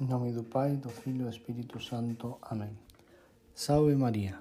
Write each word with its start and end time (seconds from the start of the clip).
Em 0.00 0.06
nome 0.06 0.30
do 0.30 0.44
Pai, 0.44 0.76
do 0.76 0.88
Filho 0.88 1.22
e 1.22 1.24
do 1.24 1.28
Espírito 1.28 1.80
Santo. 1.82 2.38
Amém. 2.42 2.70
Salve 3.52 3.96
Maria. 3.96 4.38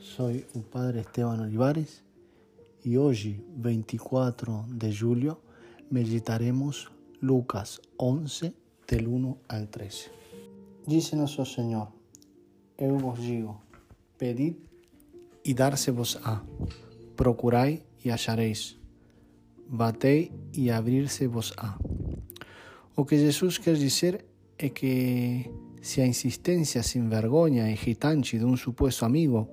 Sou 0.00 0.30
o 0.54 0.62
Padre 0.62 1.00
Esteban 1.00 1.42
Olivares 1.42 2.02
e 2.82 2.96
hoje, 2.96 3.44
24 3.54 4.64
de 4.66 4.90
julho, 4.90 5.36
meditaremos 5.90 6.90
Lucas 7.22 7.78
11, 8.00 8.54
del 8.86 9.08
1 9.08 9.36
al 9.50 9.66
13. 9.66 10.10
Dice 10.86 11.14
nosso 11.14 11.44
Senhor: 11.44 11.92
Eu 12.78 12.96
vos 12.96 13.20
digo, 13.20 13.60
pedid 14.16 14.56
e 15.44 15.52
dar-se-vos-á, 15.52 16.42
procurai 17.14 17.82
e 18.02 18.10
achareis, 18.10 18.78
batei 19.68 20.32
e 20.54 20.70
abrir-se-vos-á. 20.70 21.78
O 22.96 23.04
que 23.04 23.18
Jesus 23.18 23.58
quer 23.58 23.74
dizer 23.74 24.24
é 24.58 24.68
que 24.68 25.48
se 25.80 26.00
a 26.00 26.06
insistência 26.06 26.82
sem 26.82 27.08
vergonha 27.08 27.68
e 27.68 27.72
irritante 27.72 28.38
de 28.38 28.44
um 28.44 28.56
suposto 28.56 29.04
amigo 29.04 29.48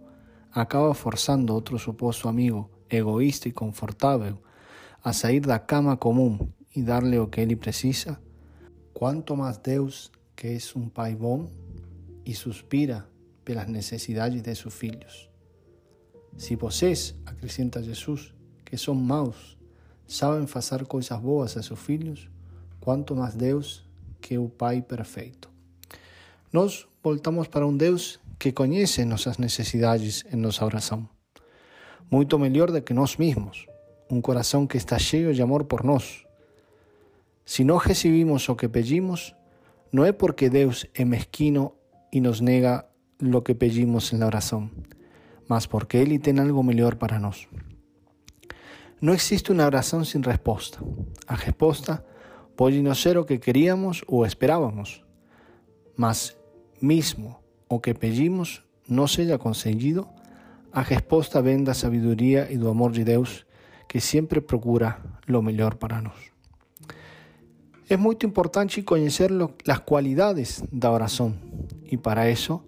acaba 0.52 0.93
forçando 0.93 1.53
outro 1.53 1.77
suposto 1.77 2.27
amigo 2.27 2.70
egoísta 2.89 3.48
e 3.48 3.52
confortável 3.52 4.38
a 5.03 5.13
sair 5.13 5.41
da 5.41 5.59
cama 5.59 5.95
comum 5.95 6.49
e 6.76 6.81
dar-lhe 6.81 7.20
o 7.20 7.27
que 7.27 7.39
ele 7.39 7.55
precisa, 7.55 8.20
quanto 8.93 9.38
mais 9.38 9.57
Deus, 9.57 10.12
que 10.35 10.48
é 10.48 10.57
um 10.76 10.89
pai 10.89 11.15
bom 11.15 11.48
e 12.26 12.34
suspira 12.34 13.07
pelas 13.43 13.67
necessidades 13.67 14.41
de 14.41 14.55
seus 14.55 14.73
filhos. 14.73 15.29
Se 16.35 16.55
vocês, 16.55 17.15
acrescenta 17.26 17.84
Jesus, 17.84 18.34
que 18.65 18.76
são 18.76 18.95
maus, 18.95 19.55
sabem 20.07 20.48
fazer 20.48 20.85
coisas 20.85 21.20
boas 21.20 21.55
a 21.55 21.62
seus 21.62 21.79
filhos, 21.79 22.27
quanto 22.81 23.15
mais 23.15 23.35
Deus, 23.35 23.84
que 24.25 24.39
o 24.39 24.49
Pai 24.49 24.81
perfeito. 24.81 25.52
Nós 26.52 26.88
voltamos 27.03 27.47
para 27.47 27.67
um 27.67 27.77
Deus 27.77 28.20
que 28.40 28.51
conhece 28.51 29.05
nossas 29.05 29.37
necessidades 29.37 30.26
em 30.34 30.35
nossa 30.35 30.65
oração. 30.65 31.07
Muito 32.09 32.40
melhor 32.40 32.71
do 32.71 32.81
que 32.81 32.91
nós 32.91 33.18
mesmos. 33.18 33.68
Um 34.09 34.20
coração 34.21 34.65
que 34.65 34.77
está 34.77 34.98
cheio 34.98 35.31
de 35.31 35.43
amor 35.43 35.65
por 35.65 35.84
nós. 35.84 36.26
Se 37.46 37.63
não 37.63 37.77
recebimos 37.77 38.49
o 38.49 38.55
que 38.55 38.68
pedimos, 38.68 39.35
não 39.91 40.03
é 40.03 40.12
porque 40.12 40.49
Deus 40.49 40.87
é 40.96 41.05
mesquino 41.05 41.73
e 42.12 42.20
nos 42.20 42.41
nega 42.41 42.84
o 43.21 43.41
que 43.43 43.53
pedimos 43.53 44.12
na 44.13 44.26
oração, 44.26 44.71
mas 45.48 45.68
porque 45.68 45.98
Ele 45.98 46.18
tem 46.18 46.40
algo 46.40 46.63
melhor 46.63 46.96
para 46.96 47.20
nós. 47.20 47.48
Não 48.99 49.13
existe 49.13 49.51
uma 49.51 49.65
oração 49.68 50.03
sem 50.03 50.20
resposta. 50.21 50.79
A 51.27 51.35
resposta 51.35 52.03
pode 52.55 52.81
não 52.81 52.95
ser 52.95 53.17
o 53.17 53.25
que 53.25 53.37
queríamos 53.37 54.03
ou 54.07 54.25
esperávamos, 54.25 55.03
mas 55.95 56.35
mesmo 56.81 57.35
o 57.70 57.79
que 57.79 57.93
pedimos 57.93 58.62
não 58.87 59.07
seja 59.07 59.37
concedido, 59.37 60.07
a 60.71 60.81
resposta 60.81 61.41
vem 61.41 61.63
da 61.63 61.73
sabedoria 61.73 62.47
e 62.51 62.57
do 62.57 62.70
amor 62.70 62.91
de 62.91 63.03
Deus 63.03 63.45
que 63.87 63.99
sempre 63.99 64.41
procura 64.41 64.97
o 65.28 65.41
melhor 65.41 65.75
para 65.75 66.01
nós. 66.01 66.35
É 67.88 67.95
muito 67.95 68.25
importante 68.25 68.81
conhecer 68.81 69.29
as 69.67 69.79
qualidades 69.79 70.63
da 70.72 70.91
oração 70.91 71.35
e 71.85 71.97
para 71.97 72.29
isso, 72.29 72.62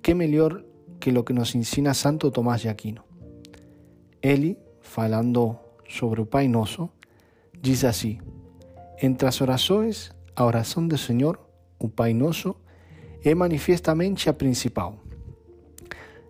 que 0.00 0.14
melhor 0.14 0.62
que 1.00 1.10
o 1.10 1.24
que 1.24 1.32
nos 1.32 1.54
ensina 1.54 1.92
Santo 1.92 2.30
Tomás 2.30 2.60
de 2.60 2.68
Aquino. 2.68 3.02
Ele, 4.22 4.56
falando 4.80 5.56
sobre 5.88 6.20
o 6.20 6.26
Pai 6.26 6.46
Nosso, 6.46 6.88
diz 7.60 7.84
assim: 7.84 8.20
Entre 9.02 9.26
as 9.26 9.40
orações, 9.40 10.12
a 10.36 10.44
oração 10.44 10.86
do 10.86 10.98
Senhor, 10.98 11.40
o 11.78 11.88
Pai 11.88 12.12
Nosso, 12.12 12.54
é 13.24 13.34
manifestamente 13.34 14.28
a 14.28 14.32
principal. 14.32 14.98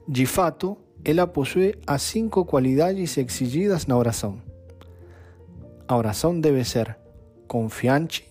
De 0.06 0.24
fato, 0.26 0.76
ela 1.04 1.26
possui 1.26 1.74
as 1.86 2.02
cinco 2.02 2.44
qualidades 2.44 3.16
exigidas 3.16 3.86
na 3.86 3.96
oração. 3.96 4.40
A 5.88 5.96
oração 5.96 6.38
deve 6.38 6.62
ser 6.64 6.96
confiante, 7.48 8.30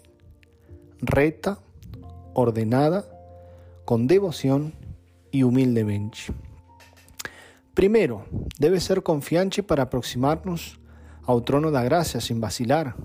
reta, 1.14 1.58
ordenada, 2.34 3.06
com 3.86 4.06
devoção 4.06 4.72
e 5.34 5.44
humildemente. 5.44 6.32
Primeiro, 7.76 8.24
deve 8.60 8.80
ser 8.80 9.02
confiante 9.02 9.62
para 9.62 9.84
aproximar-nos 9.84 10.80
ao 11.26 11.42
trono 11.42 11.72
da 11.72 11.84
graça 11.84 12.20
sem 12.20 12.40
vacilar, 12.40 12.96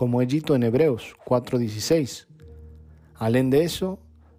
como 0.00 0.22
é 0.22 0.24
dito 0.24 0.56
em 0.56 0.64
Hebreus 0.64 1.14
4:16. 1.26 2.26
Além 3.16 3.50
disso, 3.50 3.98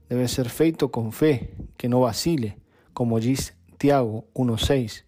deve 0.09 0.27
ser 0.27 0.49
feito 0.49 0.89
com 0.89 1.11
fé, 1.11 1.49
que 1.77 1.87
não 1.87 2.01
vacile, 2.01 2.55
como 2.95 3.19
diz 3.19 3.53
Tiago 3.77 4.25
1:6, 4.33 5.03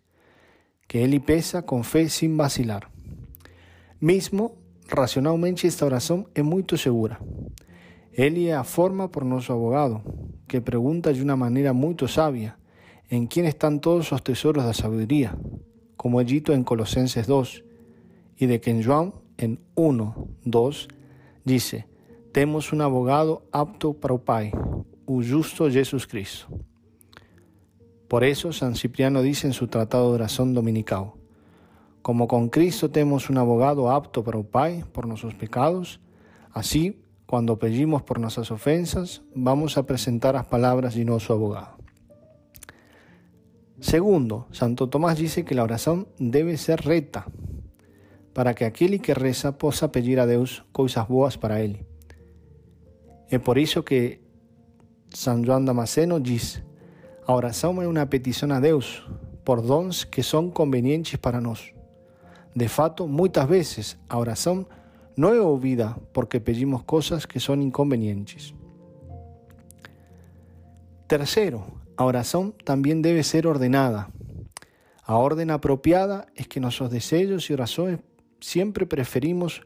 que 0.87 0.99
ele 0.99 1.19
peça 1.19 1.63
com 1.63 1.81
fé 1.81 2.07
sem 2.07 2.37
vacilar. 2.37 2.87
Mesmo 3.99 4.55
racionalmente 4.87 5.65
esta 5.65 5.85
oração 5.85 6.27
é 6.35 6.43
muito 6.43 6.77
segura. 6.77 7.17
Ele 8.11 8.45
é 8.45 8.53
a 8.53 8.63
forma 8.63 9.09
por 9.09 9.25
nosso 9.25 9.51
abogado, 9.51 10.03
que 10.47 10.61
pergunta 10.61 11.11
de 11.11 11.23
uma 11.23 11.35
maneira 11.35 11.73
muito 11.73 12.07
sábia 12.07 12.53
em 13.09 13.25
quem 13.25 13.47
estão 13.47 13.79
todos 13.79 14.11
os 14.11 14.21
tesouros 14.21 14.63
da 14.63 14.73
sabedoria, 14.73 15.33
como 15.97 16.21
é 16.21 16.23
dito 16.23 16.53
em 16.53 16.61
Colossenses 16.61 17.25
2, 17.25 17.63
y 18.39 18.45
de 18.45 18.59
que 18.59 18.69
en 18.69 18.83
Juan, 18.83 19.13
en 19.37 19.59
1, 19.75 20.27
2, 20.45 20.87
dice, 21.45 21.87
temos 22.31 22.73
un 22.73 22.81
abogado 22.81 23.43
apto 23.51 23.93
para 23.93 24.13
o 24.13 24.19
Pai, 24.19 24.51
o 25.05 25.21
justo 25.21 25.69
Jesus 25.69 26.07
Cristo. 26.07 26.47
Por 28.07 28.23
eso 28.23 28.51
San 28.53 28.75
Cipriano 28.75 29.21
dice 29.21 29.47
en 29.47 29.53
su 29.53 29.67
tratado 29.67 30.09
de 30.09 30.15
oración 30.15 30.53
dominical, 30.53 31.13
como 32.01 32.27
con 32.27 32.49
Cristo 32.49 32.91
temos 32.91 33.29
un 33.29 33.37
abogado 33.37 33.89
apto 33.89 34.23
para 34.23 34.37
o 34.37 34.43
Pai 34.43 34.83
por 34.91 35.07
nuestros 35.07 35.33
pecados, 35.35 35.99
así, 36.51 36.99
cuando 37.25 37.57
pedimos 37.57 38.03
por 38.03 38.19
nuestras 38.19 38.51
ofensas, 38.51 39.21
vamos 39.33 39.77
a 39.77 39.85
presentar 39.85 40.35
las 40.35 40.45
palabras 40.45 40.95
de 40.95 41.05
nuestro 41.05 41.35
abogado. 41.35 41.77
Segundo, 43.79 44.47
Santo 44.51 44.87
Tomás 44.89 45.17
dice 45.17 45.43
que 45.43 45.55
la 45.55 45.63
oración 45.63 46.07
debe 46.17 46.57
ser 46.57 46.81
recta, 46.81 47.25
para 48.33 48.53
que 48.53 48.63
aquele 48.63 48.99
que 48.99 49.13
reza 49.13 49.51
possa 49.51 49.87
pedir 49.87 50.19
a 50.19 50.25
Deus 50.25 50.63
coisas 50.73 51.05
boas 51.05 51.35
para 51.35 51.61
ele. 51.61 51.85
É 53.29 53.37
por 53.37 53.57
isso 53.57 53.83
que 53.83 54.19
São 55.09 55.43
João 55.43 55.63
Damasceno 55.63 56.19
diz: 56.19 56.61
a 57.25 57.33
oração 57.33 57.81
é 57.81 57.87
uma 57.87 58.05
petição 58.05 58.51
a 58.51 58.59
Deus 58.59 59.07
por 59.45 59.61
dons 59.61 60.03
que 60.03 60.23
são 60.23 60.49
convenientes 60.49 61.15
para 61.15 61.39
nós. 61.39 61.73
De 62.55 62.67
fato, 62.67 63.07
muitas 63.07 63.47
vezes 63.47 63.97
a 64.09 64.17
oração 64.17 64.65
não 65.15 65.33
é 65.33 65.41
ouvida 65.41 65.95
porque 66.11 66.39
pedimos 66.39 66.83
coisas 66.83 67.25
que 67.25 67.39
são 67.39 67.55
inconvenientes. 67.55 68.53
Terceiro, 71.07 71.63
a 71.95 72.05
oração 72.05 72.51
também 72.65 72.99
deve 72.99 73.23
ser 73.23 73.45
ordenada. 73.45 74.07
A 75.05 75.17
ordem 75.17 75.49
apropriada 75.51 76.25
é 76.35 76.43
que 76.43 76.59
nossos 76.59 76.89
desejos 76.89 77.43
e 77.45 77.53
orações 77.53 77.99
siempre 78.43 78.85
preferimos 78.85 79.61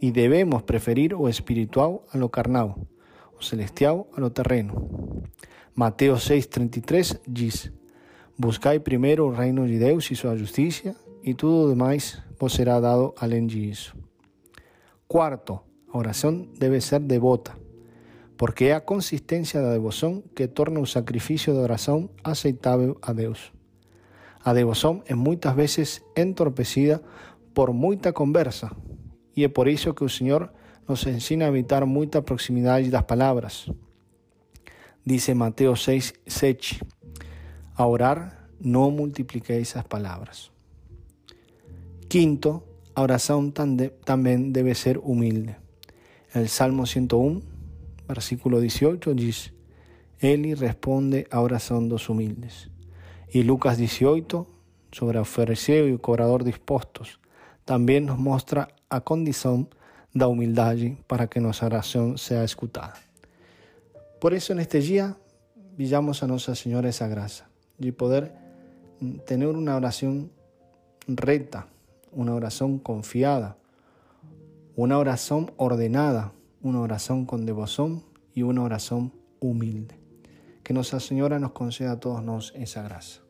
y 0.00 0.10
debemos 0.10 0.64
preferir 0.64 1.14
o 1.14 1.28
espiritual 1.28 2.02
a 2.10 2.18
lo 2.18 2.30
carnal, 2.30 2.74
o 3.38 3.42
celestial 3.42 4.08
a 4.16 4.20
lo 4.20 4.32
terreno. 4.32 4.74
Mateo 5.74 6.16
6,33 6.16 7.20
diz: 7.26 7.72
Buscai 8.36 8.80
primeiro 8.80 9.26
o 9.26 9.32
reino 9.32 9.66
de 9.66 9.78
Deus 9.78 10.10
e 10.10 10.16
sua 10.16 10.36
justiça, 10.36 10.96
e 11.22 11.34
tudo 11.34 11.70
demais 11.70 12.20
vos 12.38 12.52
será 12.52 12.80
dado 12.80 13.14
além 13.16 13.46
disso. 13.46 13.96
Quarto, 15.06 15.60
oração 15.92 16.48
deve 16.58 16.80
ser 16.80 17.00
devota, 17.00 17.56
porque 18.36 18.66
é 18.66 18.74
a 18.74 18.80
consistência 18.80 19.62
da 19.62 19.72
devoção 19.72 20.22
que 20.34 20.48
torna 20.48 20.80
o 20.80 20.86
sacrifício 20.86 21.54
da 21.54 21.60
oração 21.60 22.10
aceitável 22.24 22.98
a 23.02 23.12
Deus. 23.12 23.52
A 24.42 24.54
devoção 24.54 25.02
é 25.06 25.14
muitas 25.14 25.54
vezes 25.54 26.02
entorpecida 26.16 27.02
por 27.60 27.74
muita 27.74 28.10
conversa. 28.10 28.74
E 29.36 29.44
é 29.44 29.48
por 29.48 29.68
isso 29.68 29.92
que 29.92 30.02
o 30.02 30.08
Senhor 30.08 30.50
nos 30.88 31.06
ensina 31.06 31.44
a 31.44 31.48
evitar 31.48 31.84
muita 31.84 32.22
proximidade 32.22 32.88
das 32.88 33.02
palavras. 33.02 33.68
Dice 35.04 35.34
Mateus 35.34 35.84
6, 35.84 36.14
7. 36.26 36.80
A 37.76 37.86
orar, 37.86 38.48
não 38.58 38.90
multipliqueis 38.90 39.76
as 39.76 39.84
palavras. 39.84 40.50
Quinto, 42.08 42.62
a 42.94 43.02
oração 43.02 43.52
também 44.06 44.50
deve 44.50 44.74
ser 44.74 44.96
humilde. 44.96 45.54
El 46.34 46.48
Salmo 46.48 46.86
101, 46.86 47.42
versículo 48.08 48.58
18 48.58 49.14
diz: 49.14 49.52
Ele 50.18 50.54
responde 50.54 51.26
a 51.30 51.42
oração 51.42 51.86
dos 51.86 52.08
humildes. 52.08 52.70
E 53.34 53.42
Lucas 53.42 53.76
18, 53.76 54.46
sobre 54.90 55.18
o 55.18 55.26
fariseu 55.26 55.86
e 55.94 55.98
cobrador 55.98 56.42
dispostos, 56.42 57.19
também 57.70 58.00
nos 58.00 58.18
mostra 58.18 58.66
a 58.90 59.00
condição 59.00 59.64
da 60.12 60.26
humildade 60.26 60.98
para 61.06 61.28
que 61.28 61.38
nossa 61.38 61.66
oração 61.66 62.16
seja 62.16 62.42
escutada. 62.42 62.94
Por 64.20 64.32
eso 64.32 64.52
en 64.52 64.58
este 64.58 64.80
día 64.80 65.16
villamos 65.76 66.20
a 66.24 66.26
Nuestra 66.26 66.56
Señora 66.56 66.88
esa 66.88 67.06
gracia 67.06 67.46
y 67.78 67.92
poder 67.92 68.34
tener 69.24 69.46
una 69.54 69.76
oración 69.76 70.32
recta, 71.06 71.68
una 72.10 72.34
oración 72.34 72.80
confiada, 72.80 73.56
una 74.74 74.98
oración 74.98 75.52
ordenada, 75.56 76.32
una 76.62 76.80
oración 76.80 77.24
con 77.24 77.46
devoción 77.46 78.02
y 78.34 78.42
una 78.42 78.64
oración 78.64 79.12
humilde. 79.38 79.94
Que 80.64 80.74
Nuestra 80.74 80.98
Señora 80.98 81.38
nos 81.38 81.52
conceda 81.52 81.92
a 81.92 82.00
todos 82.00 82.52
esa 82.56 82.82
gracia. 82.82 83.29